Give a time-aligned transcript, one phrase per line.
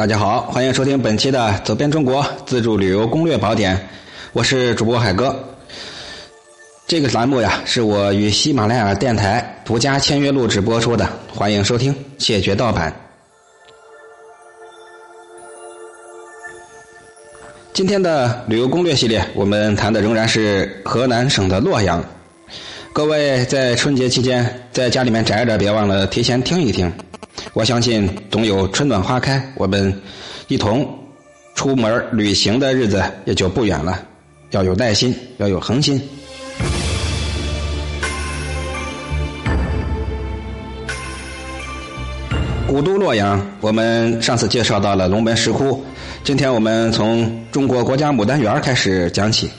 [0.00, 3.76] 大家好，欢迎收听本期的《走遍中国自助旅游攻略宝典》，
[4.32, 5.38] 我是主播海哥。
[6.86, 12.90] 这个栏目呀，是我与喜马拉雅电台独家签约录制播出的，欢迎收听，谢绝盗版。
[17.74, 22.02] 今天的旅游攻略系列，我们谈的仍然是河南省的洛阳。
[22.94, 26.90] 各位在春节期间在家里面宅着，别忘了提前听一听。
[27.52, 29.92] 我相信总有春暖花开，我们
[30.46, 30.88] 一同
[31.54, 34.00] 出门旅行的日子也就不远了。
[34.50, 36.00] 要有耐心，要有恒心。
[42.68, 45.84] 古都洛阳，我们上次介绍到了龙门石窟，
[46.22, 49.50] 今天我们从中国国家牡丹园开始讲起。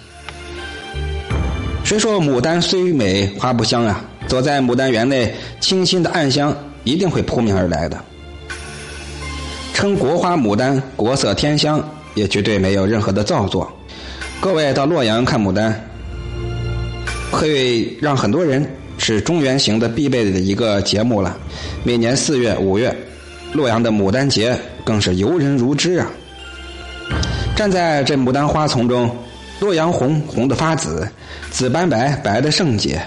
[1.83, 6.55] 谁说牡丹虽美花不香啊，走在牡丹园内，清新的暗香。
[6.83, 7.97] 一定会扑面而来的。
[9.73, 11.83] 称国花牡丹国色天香，
[12.13, 13.71] 也绝对没有任何的造作。
[14.39, 15.73] 各位到洛阳看牡丹，
[17.31, 18.65] 会让很多人
[18.97, 21.37] 是中原行的必备的一个节目了。
[21.83, 22.95] 每年四月、五月，
[23.53, 26.09] 洛阳的牡丹节更是游人如织啊！
[27.55, 29.09] 站在这牡丹花丛中，
[29.59, 31.07] 洛阳红红的发紫，
[31.49, 33.01] 紫斑白白的圣洁，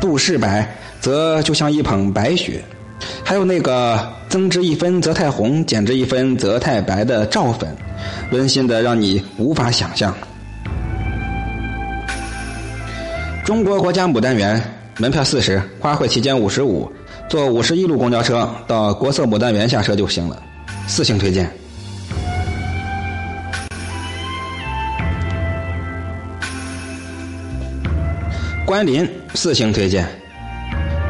[0.00, 2.62] 杜氏白则就像一捧白雪。
[3.24, 7.74] 还有那个增之一分则太红，减之一分则太白的赵粉，
[8.30, 10.14] 温馨的让你无法想象。
[13.44, 14.60] 中国国家牡丹园
[14.98, 16.90] 门票四十，花卉期间五十五，
[17.28, 20.42] 坐五十一路公交车到国色牡丹园下车就行了，
[20.86, 21.50] 四星推荐。
[28.66, 30.23] 关林四星推荐。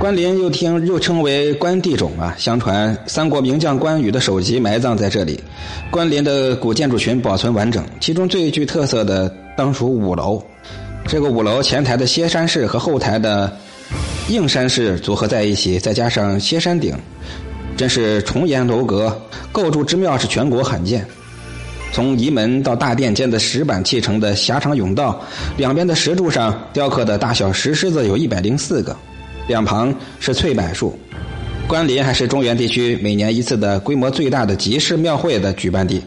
[0.05, 5.43] 关林又听又称为关帝冢啊，相传三国名将关羽的首级埋葬在这里。
[5.91, 10.45] 关林的古建筑群保存完整，其中最具特色的当属五楼。
[11.09, 13.51] 这个五楼前台的歇山式和后台的
[14.29, 16.95] 硬山式组合在一起，再加上歇山顶，
[17.75, 19.19] 真是重檐楼阁，
[19.53, 21.03] 构筑之妙是全国罕见。
[21.95, 25.19] 从仪门到大殿间的石板砌成的狭长甬道，
[25.57, 28.95] 两边的石柱上雕刻的大小石狮子有一百零四个。
[29.47, 30.99] 两旁是翠柏树，
[31.69, 36.03] 关林还是中原地区每年一次的规模最大的集市庙会的举办地。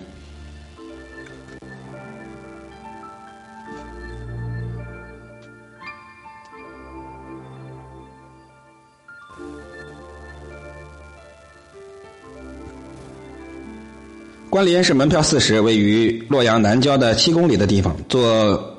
[14.50, 18.75] 关林是门票四十，位于洛阳南郊的七公里的地方，坐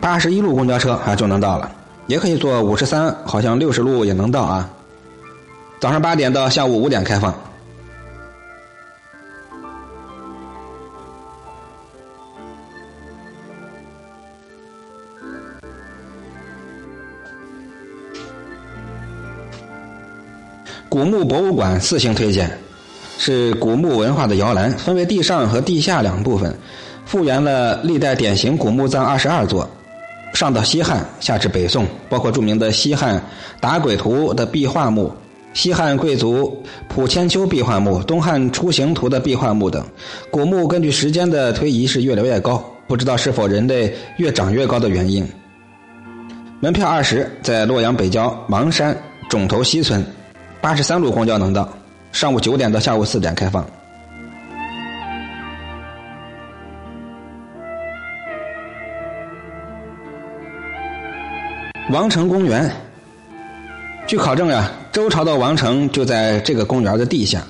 [0.00, 1.81] 八十一路公交车啊就能到了。
[2.12, 4.68] 也可以坐五十三，好像六十路也能到啊。
[5.80, 7.34] 早上八点到下午五点开放。
[20.90, 22.58] 古墓博物馆四星推荐，
[23.16, 26.54] 是古墓文化的摇篮，分为地上和地下两部分，
[27.06, 29.66] 复原了历代典型古墓葬二十二座。
[30.32, 33.22] 上到西汉，下至北宋，包括著名的西汉
[33.60, 35.12] 打鬼图的壁画墓、
[35.52, 39.84] 西汉贵族普千秋壁画墓、东汉出行图的壁画墓等，
[40.30, 45.26] 古墓根据时间的推移是越来越高，不知道是否人类越长越高的原因。
[46.60, 48.96] 门票二十，在洛阳北郊邙山
[49.28, 50.04] 冢头西村，
[50.60, 51.68] 八十三路公交能到，
[52.12, 53.66] 上午九点到下午四点开放。
[61.92, 62.70] 王城公园，
[64.06, 67.42] 据考证呀，周朝的王城就在这个公园的地下。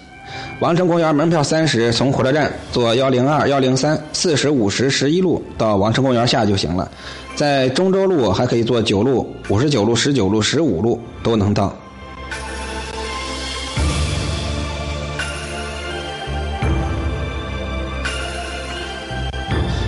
[0.59, 6.91] 王城公园门票三十，从火车站坐幺零二、幺零三、四十五十、十一路到王城公园下就行了。
[7.37, 11.73] 在中州路还可以坐九路、五十九路、十九路、十五路都能到。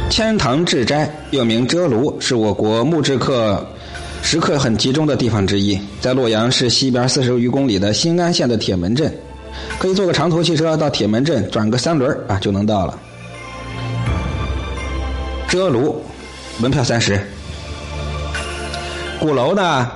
[0.09, 3.67] 千堂智斋又名遮炉，是我国木质刻。
[4.25, 9.15] 时刻很集中的地方之一，在洛阳市西边四十余公里的新安县的铁门镇，
[9.79, 12.99] 可以坐个长途汽车到铁门镇转个三轮啊就能到了。
[15.47, 16.03] 遮炉，
[16.59, 17.21] 门票三十。
[19.21, 19.89] 鼓楼呢，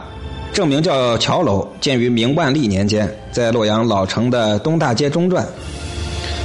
[0.52, 5.44] 正名叫桥楼，建于明万历年间，在洛阳老城的东大街中转。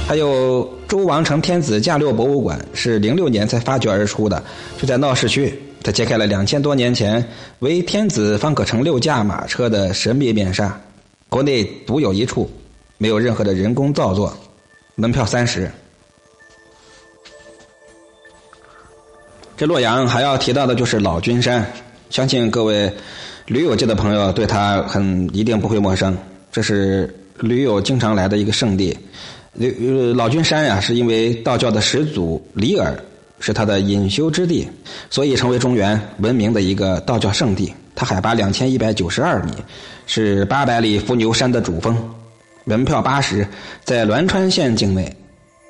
[0.08, 4.42] 还有周王城天子驾六博物馆，是零六年才发掘而出的，
[4.80, 5.54] 就在闹市区。
[5.84, 7.22] 它揭开了两千多年前
[7.58, 10.80] 为天子方可乘六驾马车的神秘面纱，
[11.28, 12.50] 国内独有一处，
[12.96, 14.34] 没有任何的人工造作。
[14.94, 15.70] 门票三十。
[19.56, 21.70] 这洛阳还要提到的就是老君山，
[22.08, 22.90] 相信各位
[23.46, 26.16] 驴友界的朋友对他很一定不会陌生。
[26.50, 28.96] 这是驴友经常来的一个圣地。
[29.52, 32.98] 驴老君山呀，是因为道教的始祖李耳
[33.40, 34.68] 是他的隐修之地，
[35.10, 37.72] 所以成为中原闻名的一个道教圣地。
[37.96, 39.52] 它海拔两千一百九十二米，
[40.06, 41.96] 是八百里伏牛山的主峰，
[42.64, 43.46] 门票八十，
[43.84, 45.14] 在栾川县境内，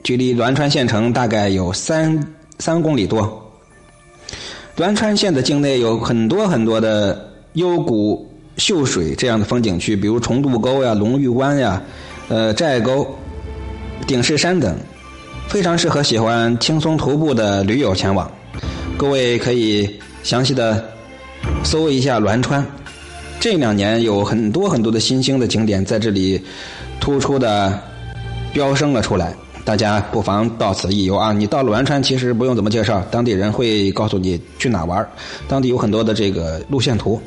[0.02, 2.18] 距离栾川县城大概有三
[2.58, 3.40] 三公里多。
[4.76, 8.26] 栾川县的境内有很多很多的幽谷
[8.56, 11.82] 秀水这样的风景区，比如重渡沟呀、龙峪湾呀、
[12.28, 13.06] 呃寨沟、
[14.06, 14.74] 顶势山等，
[15.48, 18.30] 非常适合喜欢轻松徒步的驴友前往。
[18.96, 19.88] 各位可以
[20.22, 20.84] 详细的
[21.62, 22.64] 搜一下栾川，
[23.38, 26.40] 这两年有很多很多的新兴的景点在这里
[27.00, 27.78] 突出的
[28.52, 29.34] 飙升了出来。
[29.64, 31.32] 大家不妨到此一游啊！
[31.32, 35.08] 你到栾川，其实不用怎么介绍，当地人会告诉你去哪玩
[35.48, 37.18] 当地有很多的这个路线图。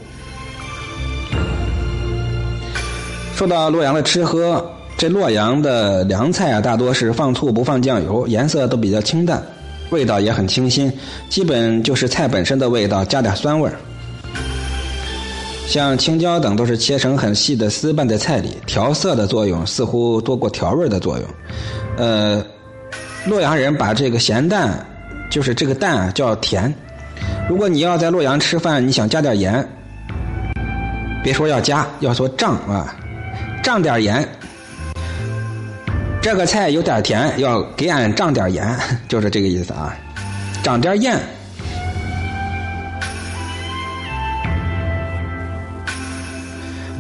[3.36, 4.64] 说到洛阳的吃喝，
[4.98, 9.42] 这洛阳的凉菜啊，大多是放醋不放酱油，颜色都比较清淡，
[9.92, 10.92] 味道也很清新，
[11.30, 13.76] 基本就是菜本身的味道加点酸味儿。
[15.68, 21.28] 像青椒等都是切成很细的丝拌在菜里，调色的作用似乎多过调味的作用。
[21.98, 22.44] 呃，
[23.28, 24.84] 洛阳人把这个咸蛋，
[25.30, 26.74] 就是这个蛋啊叫甜。
[27.48, 29.68] 如果你要在洛阳吃饭，你想加点盐，
[31.24, 32.96] 别说要加，要说涨啊，
[33.62, 34.28] 涨点盐。
[36.30, 38.78] 这个菜有点甜，要给俺涨点盐，
[39.08, 39.96] 就是这个意思啊，
[40.62, 41.18] 涨点盐。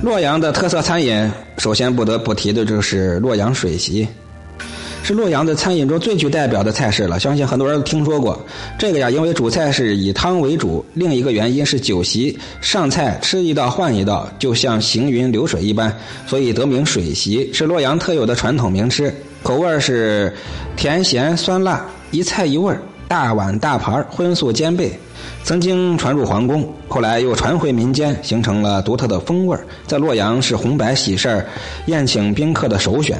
[0.01, 4.07] 洛阳的特色餐饮，首先不得不提的就是洛阳水席。
[5.07, 8.37] 是洛阳的餐饮中最具代表的菜式了，相信很多人都听说过。
[8.77, 17.49] 这个呀，因为主菜是以汤为主，另一个原因是酒席上菜吃一道换一道，就像行云流水一般，所以得名水席。
[17.53, 20.33] 是洛阳特有的传统名吃，口味是
[20.75, 22.75] 甜咸酸辣一菜一味
[23.07, 24.91] 大碗大盘荤素兼备。
[25.41, 31.45] 曾经传入皇宫，后来又传回民间，形成了独特的风味在洛阳是红白喜事儿
[31.85, 33.17] 宴请宾客的首选。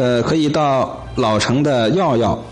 [0.00, 2.42] 呃，可以到老城的耀耀、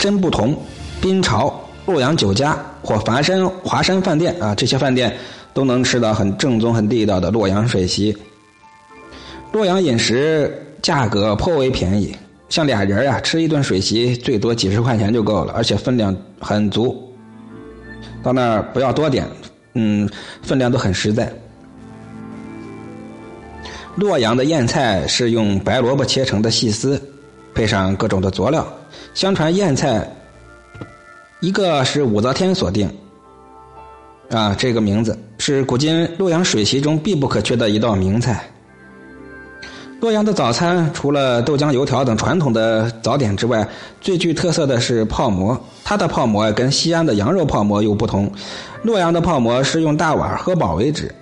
[0.00, 0.60] 真不同、
[1.00, 1.54] 滨潮、
[1.86, 5.16] 洛阳酒家或华山华山饭店啊，这些饭店
[5.54, 8.16] 都能吃到很正宗、很地道的洛阳水席。
[9.52, 10.52] 洛阳饮食
[10.82, 12.16] 价格颇为便宜，
[12.48, 17.00] 像俩人呀吃一顿水席最多几十块钱就够了，而且分量很足。
[18.24, 19.24] 到那儿不要多点，
[19.74, 20.10] 嗯，
[20.42, 21.32] 分量都很实在。
[23.98, 27.02] 洛阳的燕菜是用白萝卜切成的细丝，
[27.52, 28.64] 配上各种的佐料。
[29.12, 30.08] 相传燕菜，
[31.40, 32.88] 一个是武则天所定，
[34.30, 38.48] 啊，这个名字是古今洛阳水席中必不可缺的一道名菜。
[40.00, 43.66] 洛阳的早餐除了豆浆、油条等传统的早点之外，
[44.00, 45.60] 最具特色的是泡馍。
[45.82, 48.30] 它的泡馍跟西安的羊肉泡馍又不同，
[48.84, 51.12] 洛阳的泡馍是用大碗喝饱为止，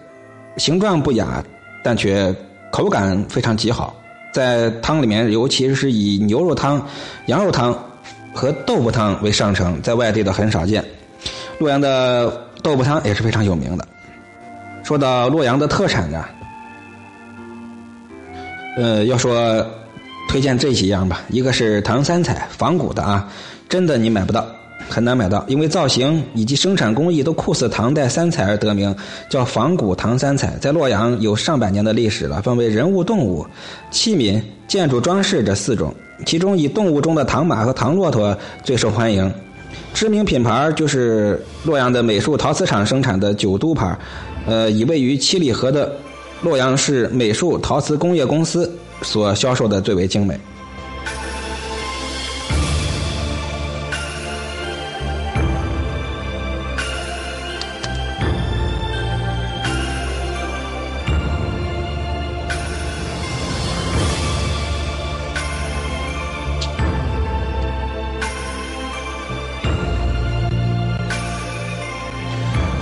[0.58, 1.42] 形状不雅，
[1.82, 2.36] 但却。
[2.70, 3.94] 口感非常极好，
[4.32, 6.84] 在汤里面，尤其是以牛肉汤、
[7.26, 7.76] 羊肉汤
[8.34, 10.84] 和豆腐汤为上乘，在外地的很少见。
[11.58, 13.86] 洛阳的豆腐汤也是非常有名的。
[14.82, 16.24] 说到洛阳的特产呢，
[18.76, 19.66] 呃，要说
[20.28, 23.28] 推荐这几样吧，一个是唐三彩，仿古的啊，
[23.68, 24.46] 真的你买不到。
[24.88, 28.94] 很难买到，因为造型以及生产工艺都酷似唐代三彩而得名，
[29.28, 30.56] 叫仿古唐三彩。
[30.60, 33.44] 在洛阳有上百年的历史了，分为人物、动物、
[33.90, 35.92] 器皿、建筑装饰这四种，
[36.24, 39.32] 其中以动物中的唐马和唐骆驼最受欢迎。
[39.92, 43.98] 知名品牌就是洛阳的美术陶瓷厂生产的九都牌，
[44.46, 45.92] 呃，以位于七里河的
[46.42, 48.70] 洛阳市美术陶瓷工业公司
[49.02, 50.38] 所销售的最为精美。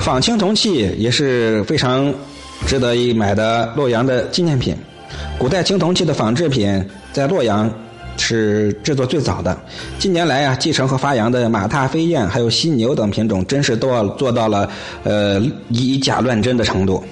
[0.04, 2.12] 仿青铜器也是非常
[2.66, 4.76] 值得一买的洛阳的纪念品。
[5.38, 7.72] 古代青铜器的仿制品在洛阳
[8.18, 9.58] 是制作最早的。
[9.98, 14.68] 近年来啊，继承和发扬的马踏飞燕还有犀牛等品种，真是都要做到了
[15.04, 17.02] 呃以假乱真的程度。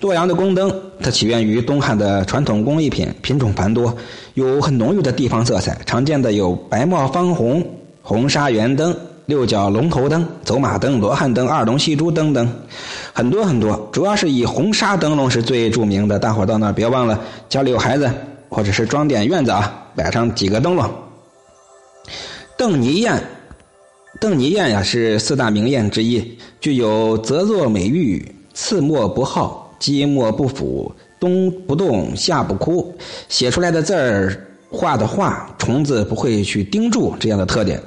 [0.00, 3.96] 洛阳的宫灯，它起源于东汉的传统工艺品，品种繁多，
[4.34, 5.78] 有很浓郁的地方色彩。
[5.86, 7.64] 常见的有白帽方红、
[8.02, 8.94] 红纱圆灯、
[9.26, 12.46] 六角龙头灯、走马灯、罗汉灯、二龙戏珠灯等，
[13.14, 13.88] 很多很多。
[13.90, 16.18] 主要是以红纱灯笼是最著名的。
[16.18, 18.10] 大伙到那儿别忘了，家里有孩子
[18.50, 20.90] 或者是装点院子啊，摆上几个灯笼。
[22.58, 23.18] 邓尼砚，
[24.20, 32.94] 邓尼砚呀是四大名砚之一，具有泽作美玉、刺墨不耗、积墨不腐、冬不动、夏不枯，
[33.30, 37.82] 写出来的字儿、画的画，虫子不会去叮住这样的特点。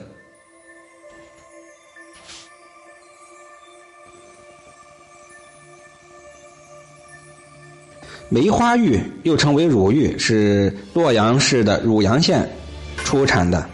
[8.29, 12.47] 梅花玉又称为乳玉，是洛阳市的汝阳县
[12.97, 13.65] 出产的。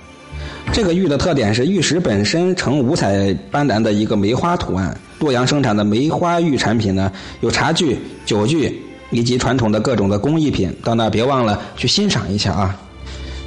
[0.71, 4.95] 这个玉的特点是玉石本身呈五彩斑斓的一个梅花图案。
[5.19, 8.79] 洛阳生产的梅花玉产品呢，有茶具、酒具
[9.09, 10.71] 以及传统的各种的工艺品。
[10.83, 12.79] 到那别忘了去欣赏一下啊！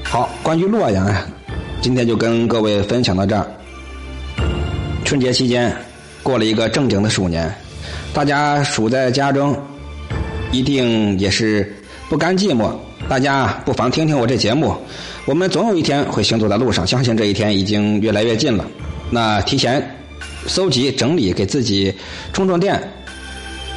[0.02, 1.26] 好，关于洛阳啊，
[1.80, 3.46] 今天就跟各位分享到这儿。
[5.04, 5.74] 春节期间
[6.22, 7.52] 过了一个正经的鼠年，
[8.12, 9.56] 大家鼠在家中，
[10.52, 11.74] 一定也是
[12.08, 12.70] 不甘寂寞。
[13.08, 14.74] 大家不妨听听我这节目，
[15.26, 18.64] 我们总有一天会行走在路上，相信这一天已经越来越近了。
[19.10, 19.96] 那提前
[20.46, 21.94] 搜集整理，给自己
[22.32, 22.82] 充充电，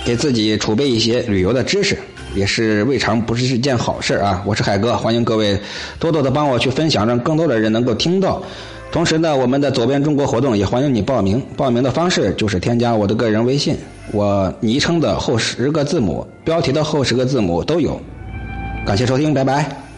[0.04, 1.98] 给自己储备一些旅游的知识，
[2.34, 4.42] 也是未尝不是一件好事啊！
[4.46, 5.60] 我是海哥，欢迎各位
[6.00, 8.42] 多多的帮我去分享，让更多的人能够听到。
[8.92, 13.78] 同时呢，我们的左边中国活动也欢迎你报名，报名的方式就是添加我的个人微信，
[14.12, 18.02] 我昵称的后十个字母、标题的后十个字母都有。
[18.86, 19.89] 感谢收听，拜拜。